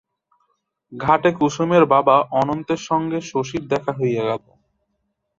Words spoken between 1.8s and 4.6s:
বাবা অনন্তের সঙ্গে শশীর দেখা হইয়া গেল।